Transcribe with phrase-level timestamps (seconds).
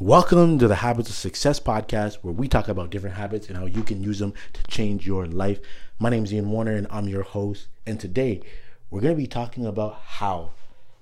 [0.00, 3.66] Welcome to the Habits of Success podcast, where we talk about different habits and how
[3.66, 5.60] you can use them to change your life.
[6.00, 7.68] My name is Ian Warner, and I'm your host.
[7.86, 8.42] And today,
[8.90, 10.50] we're going to be talking about how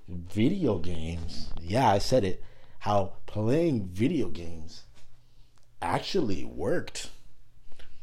[0.07, 2.43] video games, yeah, I said it,
[2.77, 4.83] how playing video games
[5.81, 7.09] actually worked.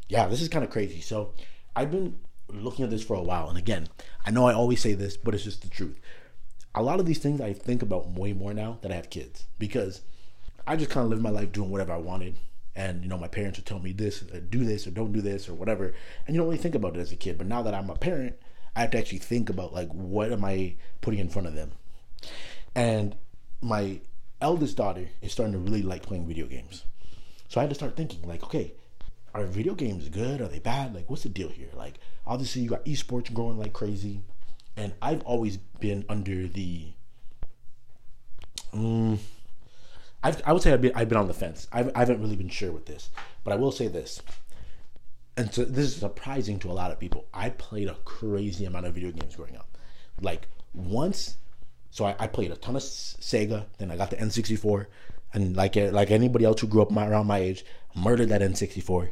[0.09, 1.01] Yeah, this is kind of crazy.
[1.01, 1.35] So,
[1.77, 2.19] I've been
[2.49, 3.49] looking at this for a while.
[3.49, 3.87] And again,
[4.27, 6.01] I know I always say this, but it's just the truth.
[6.75, 9.45] A lot of these things I think about way more now that I have kids
[9.57, 10.01] because
[10.71, 12.37] I just kind of lived my life doing whatever I wanted.
[12.77, 15.49] And, you know, my parents would tell me this, do this, or don't do this,
[15.49, 15.93] or whatever.
[16.25, 17.39] And you don't really think about it as a kid.
[17.39, 18.37] But now that I'm a parent,
[18.77, 21.73] I have to actually think about, like, what am I putting in front of them?
[22.77, 23.17] And
[23.61, 23.99] my
[24.41, 26.85] eldest daughter is starting to really like playing video games.
[27.49, 28.73] So I had to start thinking, like, okay,
[29.35, 30.41] are video games good?
[30.41, 30.95] Are they bad?
[30.95, 31.71] Like, what's the deal here?
[31.75, 31.99] Like,
[32.29, 34.21] obviously, you got esports growing like crazy.
[34.77, 36.93] And I've always been under the.
[38.73, 39.19] Um,
[40.23, 41.67] I've, I would say I've been, I've been on the fence.
[41.73, 43.11] I've, I haven't really been sure with this,
[43.45, 44.21] but I will say this,
[45.37, 47.27] and so this is surprising to a lot of people.
[47.33, 49.79] I played a crazy amount of video games growing up.
[50.21, 51.37] Like once,
[51.91, 53.65] so I, I played a ton of Sega.
[53.79, 54.87] Then I got the N64,
[55.33, 59.11] and like like anybody else who grew up my, around my age, murdered that N64.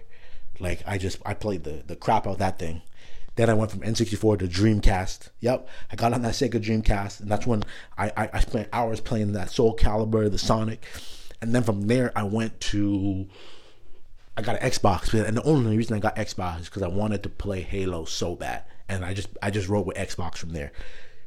[0.60, 2.82] Like I just I played the the crap out of that thing.
[3.38, 5.28] Then I went from N64 to Dreamcast.
[5.38, 7.62] Yep, I got on that Sega Dreamcast, and that's when
[7.96, 10.84] I, I, I spent hours playing that Soul Calibur, the Sonic,
[11.40, 13.28] and then from there I went to
[14.36, 17.22] I got an Xbox, and the only reason I got Xbox is because I wanted
[17.22, 20.72] to play Halo so bad, and I just I just rode with Xbox from there.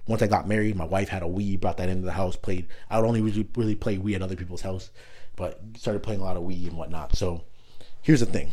[0.06, 2.36] Once I got married, my wife had a Wii, brought that into the house.
[2.36, 2.68] Played.
[2.90, 4.92] I would only really really play Wii at other people's house,
[5.38, 7.16] but started playing a lot of Wii and whatnot.
[7.16, 7.46] So
[8.02, 8.52] here's the thing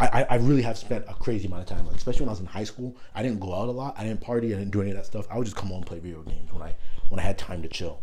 [0.00, 2.40] I, I really have spent a crazy amount of time, like especially when I was
[2.40, 2.96] in high school.
[3.14, 3.94] I didn't go out a lot.
[3.98, 4.54] I didn't party.
[4.54, 5.26] I didn't do any of that stuff.
[5.30, 6.74] I would just come home and play video games when I
[7.10, 8.00] when I had time to chill.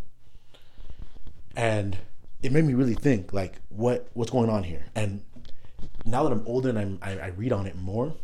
[1.56, 1.98] And
[2.42, 4.86] it made me really think, like, what what's going on here?
[4.94, 5.22] And
[6.04, 8.14] now that I'm older and I'm, I, I read on it more,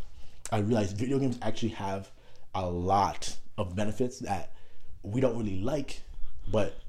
[0.51, 2.09] I realize video games actually have
[2.53, 4.53] a lot of benefits that
[5.03, 6.01] we don't really like,
[6.47, 6.79] but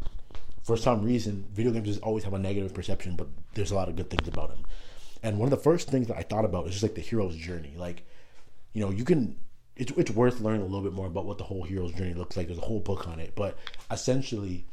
[0.63, 3.17] for some reason, video games just always have a negative perception.
[3.17, 4.65] But there's a lot of good things about them.
[5.27, 7.35] And one of the first things that I thought about is just like the hero's
[7.35, 7.75] journey.
[7.77, 8.05] Like,
[8.73, 9.37] you know, you can
[9.75, 12.37] it's it's worth learning a little bit more about what the whole hero's journey looks
[12.37, 12.47] like.
[12.47, 13.59] There's a whole book on it, but
[13.91, 14.67] essentially,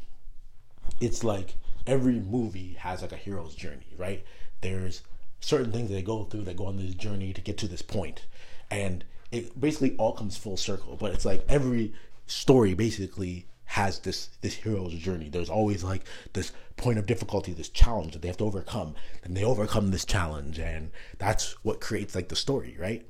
[1.02, 1.56] it's like
[1.88, 4.24] every movie has like a hero's journey, right?
[4.62, 5.02] There's
[5.40, 7.82] certain things that they go through that go on this journey to get to this
[7.82, 8.28] point,
[8.70, 10.96] and it basically all comes full circle.
[10.98, 11.96] But it's like every
[12.28, 15.30] story basically has this this hero's journey.
[15.30, 16.04] There's always like
[16.34, 20.06] this point of difficulty, this challenge that they have to overcome, and they overcome this
[20.06, 23.06] challenge, and that's what creates like the story, right?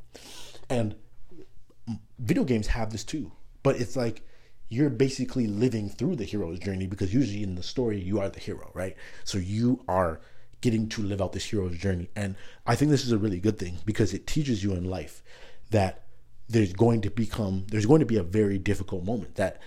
[0.69, 0.95] And
[2.19, 3.31] video games have this too,
[3.61, 4.21] but it's like
[4.69, 8.39] you're basically living through the hero's journey because usually in the story you are the
[8.39, 8.95] hero, right?
[9.23, 10.21] So you are
[10.61, 12.35] getting to live out this hero's journey, and
[12.65, 15.23] I think this is a really good thing because it teaches you in life
[15.71, 16.03] that
[16.47, 19.59] there's going to become there's going to be a very difficult moment that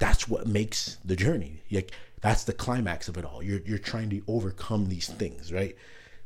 [0.00, 1.62] that's what makes the journey.
[1.70, 3.42] Like that's the climax of it all.
[3.42, 5.76] You're you're trying to overcome these things, right?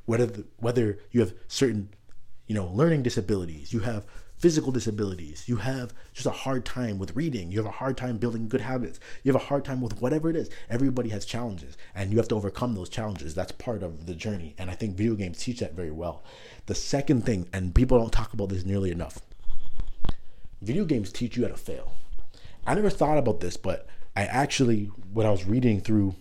[0.07, 1.91] Whether the, whether you have certain,
[2.47, 7.17] you know, learning disabilities, you have physical disabilities, you have just a hard time with
[7.17, 10.01] reading, you have a hard time building good habits, you have a hard time with
[10.01, 10.51] whatever it is.
[10.71, 13.35] Everybody has challenges, and you have to overcome those challenges.
[13.35, 16.23] That's part of the journey, and I think video games teach that very well.
[16.67, 19.21] The second thing, and people don't talk about this nearly enough,
[20.63, 21.97] video games teach you how to fail
[22.67, 23.87] I never thought about this, but
[24.17, 26.15] I actually, when I was reading through,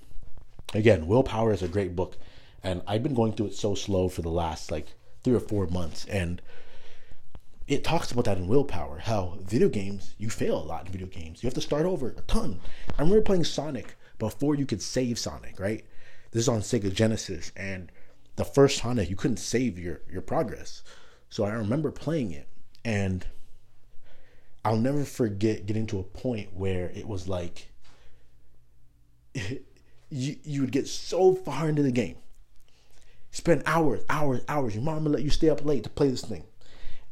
[0.73, 2.17] again, Willpower is a great book,
[2.63, 4.87] and I've been going through it so slow for the last like
[5.23, 6.41] three or four months, and
[7.67, 11.07] it talks about that in Willpower, how video games, you fail a lot in video
[11.07, 11.41] games.
[11.41, 12.59] You have to start over a ton.
[12.97, 15.85] I remember playing Sonic before you could save Sonic, right?
[16.31, 17.91] This is on Sega Genesis, and
[18.35, 20.83] the first Sonic, you couldn't save your, your progress.
[21.29, 22.49] So I remember playing it,
[22.83, 23.25] and
[24.65, 27.69] I'll never forget getting to a point where it was like
[30.09, 32.15] you you would get so far into the game,
[33.31, 34.75] spend hours, hours, hours.
[34.75, 36.43] Your mom would let you stay up late to play this thing,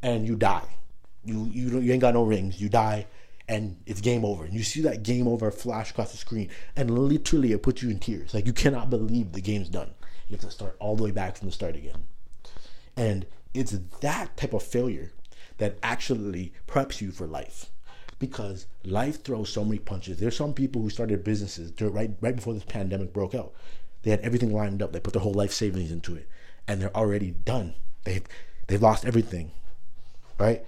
[0.02, 0.76] and you die.
[1.24, 2.60] You you don't you ain't got no rings.
[2.60, 3.06] You die,
[3.48, 4.44] and it's game over.
[4.44, 7.90] And you see that game over flash across the screen, and literally it puts you
[7.90, 8.32] in tears.
[8.32, 9.90] Like you cannot believe the game's done.
[10.28, 12.04] You have to start all the way back from the start again,
[12.96, 15.12] and it's that type of failure
[15.62, 17.70] that actually preps you for life
[18.18, 20.18] because life throws so many punches.
[20.18, 23.52] There's some people who started businesses right right before this pandemic broke out.
[24.02, 24.92] They had everything lined up.
[24.92, 26.28] They put their whole life savings into it,
[26.66, 27.74] and they're already done.
[28.02, 28.24] They've
[28.66, 29.52] they've lost everything,
[30.36, 30.66] right?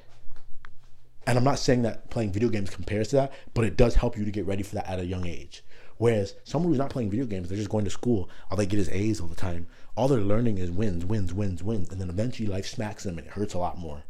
[1.26, 4.17] And I'm not saying that playing video games compares to that, but it does help
[4.17, 5.64] you to get ready for that at a young age.
[5.96, 8.29] Whereas someone who's not playing video games, they're just going to school.
[8.49, 9.67] All they get is A's all the time.
[9.96, 13.26] All they're learning is wins, wins, wins, wins, and then eventually life smacks them and
[13.26, 14.05] it hurts a lot more.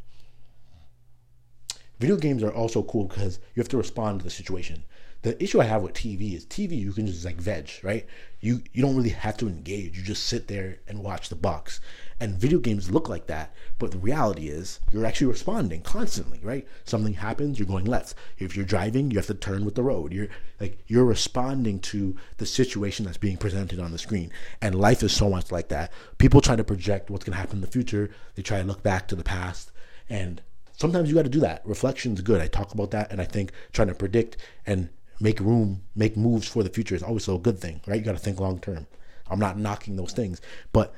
[2.04, 4.84] Video games are also cool because you have to respond to the situation
[5.24, 8.06] the issue I have with TV is TV you can just like veg, right?
[8.40, 9.96] You you don't really have to engage.
[9.96, 11.80] You just sit there and watch the box.
[12.20, 16.68] And video games look like that, but the reality is you're actually responding constantly, right?
[16.84, 18.14] Something happens, you're going left.
[18.36, 20.12] If you're driving, you have to turn with the road.
[20.12, 20.28] You're
[20.60, 24.30] like you're responding to the situation that's being presented on the screen.
[24.60, 25.90] And life is so much like that.
[26.18, 28.10] People try to project what's going to happen in the future.
[28.34, 29.72] They try to look back to the past
[30.06, 30.42] and
[30.76, 31.66] sometimes you got to do that.
[31.66, 32.40] Reflection's good.
[32.40, 34.36] I talk about that and I think trying to predict
[34.66, 34.88] and
[35.20, 37.98] make room, make moves for the future is always a good thing, right?
[37.98, 38.86] You got to think long term.
[39.28, 40.40] I'm not knocking those things,
[40.72, 40.94] but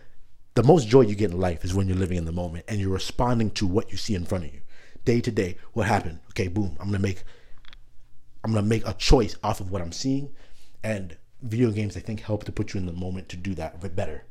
[0.55, 2.81] the most joy you get in life is when you're living in the moment and
[2.81, 4.61] you're responding to what you see in front of you,
[5.05, 5.59] day to day.
[5.75, 6.21] What happened?
[6.31, 6.77] Okay, boom.
[6.81, 7.23] I'm gonna make,
[8.43, 10.35] I'm gonna make a choice off of what I'm seeing,
[10.83, 13.77] and video games I think help to put you in the moment to do that
[13.83, 14.25] a better.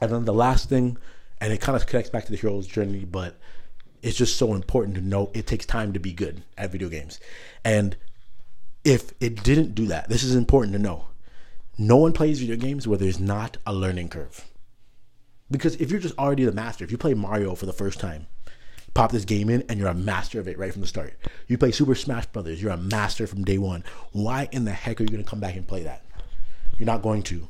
[0.00, 0.98] And then the last thing,
[1.40, 3.38] and it kind of connects back to the hero's journey, but
[4.02, 7.20] it's just so important to know it takes time to be good at video games,
[7.64, 7.96] and
[8.84, 11.06] if it didn't do that, this is important to know.
[11.76, 14.44] No one plays video games where there's not a learning curve.
[15.50, 18.26] Because if you're just already the master, if you play Mario for the first time,
[18.94, 21.14] pop this game in and you're a master of it right from the start.
[21.46, 23.84] You play Super Smash Brothers, you're a master from day one.
[24.12, 26.04] Why in the heck are you going to come back and play that?
[26.78, 27.48] You're not going to.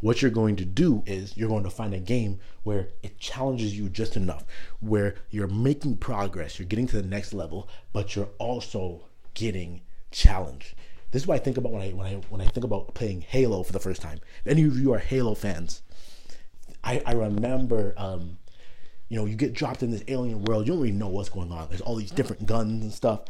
[0.00, 3.76] What you're going to do is you're going to find a game where it challenges
[3.76, 4.44] you just enough,
[4.80, 9.04] where you're making progress, you're getting to the next level, but you're also
[9.34, 10.74] getting challenged.
[11.10, 13.22] This is what I think about when I when I when I think about playing
[13.22, 14.20] Halo for the first time.
[14.44, 15.82] If any of you are Halo fans,
[16.84, 18.38] I, I remember um,
[19.08, 21.50] you know, you get dropped in this alien world, you don't really know what's going
[21.50, 21.68] on.
[21.68, 23.22] There's all these different guns and stuff.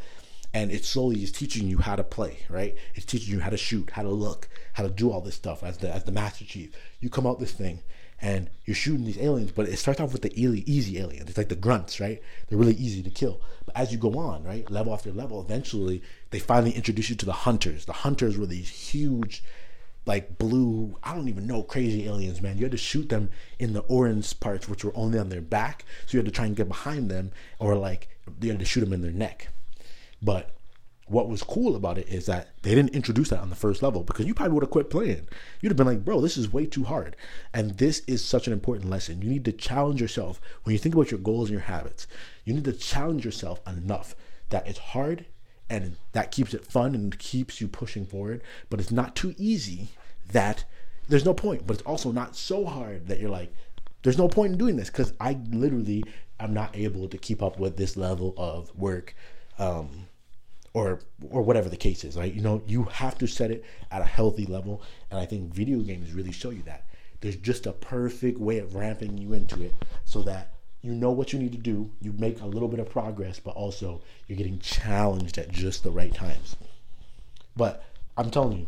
[0.53, 2.75] And it slowly is teaching you how to play, right?
[2.95, 5.63] It's teaching you how to shoot, how to look, how to do all this stuff
[5.63, 6.75] as the as the Master Chief.
[6.99, 7.81] You come out this thing
[8.21, 11.29] and you're shooting these aliens, but it starts off with the easy aliens.
[11.29, 12.21] It's like the grunts, right?
[12.47, 13.41] They're really easy to kill.
[13.65, 16.01] But as you go on, right, level after level, eventually
[16.31, 17.85] they finally introduce you to the hunters.
[17.85, 19.43] The hunters were these huge,
[20.05, 22.57] like blue, I don't even know, crazy aliens, man.
[22.57, 25.85] You had to shoot them in the orange parts, which were only on their back.
[26.05, 28.09] So you had to try and get behind them, or like
[28.41, 29.47] you had to shoot them in their neck.
[30.21, 30.55] But
[31.07, 34.03] what was cool about it is that they didn't introduce that on the first level
[34.03, 35.27] because you probably would have quit playing.
[35.59, 37.15] You'd have been like, bro, this is way too hard.
[37.53, 39.21] And this is such an important lesson.
[39.21, 42.05] You need to challenge yourself when you think about your goals and your habits.
[42.45, 44.15] You need to challenge yourself enough
[44.49, 45.25] that it's hard
[45.69, 49.89] and that keeps it fun and keeps you pushing forward, but it's not too easy
[50.31, 50.65] that
[51.07, 51.65] there's no point.
[51.65, 53.53] But it's also not so hard that you're like,
[54.03, 56.03] there's no point in doing this because I literally
[56.39, 59.15] am not able to keep up with this level of work.
[59.57, 60.07] Um,
[60.73, 60.99] or
[61.29, 62.33] or whatever the case is right?
[62.33, 65.79] You know you have to set it at a healthy level and i think video
[65.79, 66.85] games really show you that.
[67.21, 69.73] There's just a perfect way of ramping you into it
[70.05, 72.89] so that you know what you need to do you make a little bit of
[72.89, 76.55] progress but also you're getting challenged at just the right times.
[77.55, 77.83] But
[78.17, 78.67] i'm telling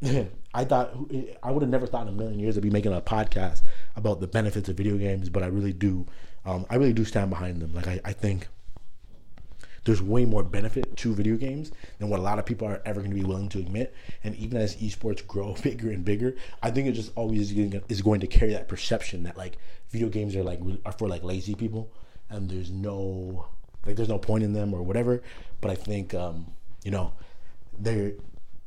[0.00, 0.94] you i thought
[1.42, 3.62] i would have never thought in a million years i'd be making a podcast
[3.96, 6.06] about the benefits of video games but i really do
[6.46, 7.74] um, i really do stand behind them.
[7.74, 8.48] Like I, I think
[9.84, 13.00] there's way more benefit to video games than what a lot of people are ever
[13.00, 13.94] going to be willing to admit.
[14.22, 18.20] And even as esports grow bigger and bigger, I think it just always is going
[18.20, 19.58] to carry that perception that like
[19.90, 21.92] video games are like are for like lazy people,
[22.30, 23.46] and there's no
[23.86, 25.22] like there's no point in them or whatever.
[25.60, 27.12] But I think um, you know
[27.78, 28.12] they're,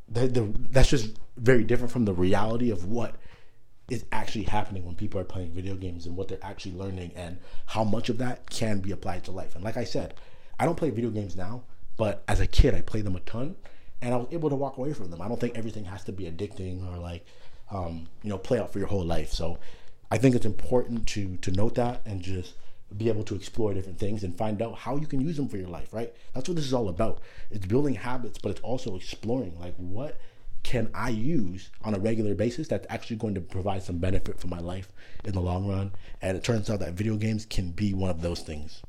[0.07, 3.15] they're, they're that's just very different from the reality of what
[3.89, 7.37] is actually happening when people are playing video games and what they're actually learning and
[7.67, 9.55] how much of that can be applied to life.
[9.55, 10.13] And like I said,
[10.59, 11.63] I don't play video games now,
[11.97, 13.55] but as a kid, I played them a ton,
[14.01, 15.21] and I was able to walk away from them.
[15.21, 17.25] I don't think everything has to be addicting or like,
[17.71, 19.31] um, you know, play out for your whole life.
[19.31, 19.59] So,
[20.09, 22.53] I think it's important to to note that and just
[22.95, 25.57] be able to explore different things and find out how you can use them for
[25.57, 25.93] your life.
[25.93, 26.13] Right?
[26.33, 27.19] That's what this is all about.
[27.51, 30.17] It's building habits, but it's also exploring like what
[30.63, 34.47] can I use on a regular basis that's actually going to provide some benefit for
[34.47, 34.91] my life
[35.23, 35.93] in the long run.
[36.21, 38.81] And it turns out that video games can be one of those things.